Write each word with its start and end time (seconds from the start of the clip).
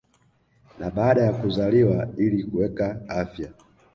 na 0.79 0.89
baada 0.91 1.21
ya 1.23 1.33
kuzaliwa 1.33 2.09
ili 2.17 2.43
kuweka 2.43 3.01
afya 3.09 3.51